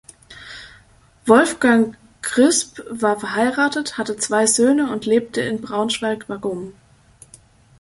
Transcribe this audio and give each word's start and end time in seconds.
Wolfgang 1.27 1.95
Grzyb 2.23 2.81
war 2.89 3.19
verheiratet, 3.19 3.99
hatte 3.99 4.17
zwei 4.17 4.47
Söhne 4.47 4.91
und 4.91 5.05
lebte 5.05 5.41
in 5.41 5.61
Braunschweig-Waggum. 5.61 6.73